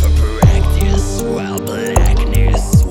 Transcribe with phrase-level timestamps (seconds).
[0.00, 2.81] for practice while blackness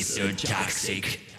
[0.00, 1.29] It's so toxic.